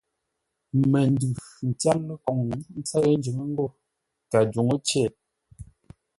[0.91, 1.27] Məndʉ
[1.79, 2.39] tyár ləkoŋ
[2.79, 3.65] ńtsə́ʉ njʉ́ŋə́ ńgó
[4.31, 5.09] kədǔŋcei.